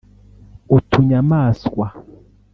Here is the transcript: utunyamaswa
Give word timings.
utunyamaswa 0.77 1.85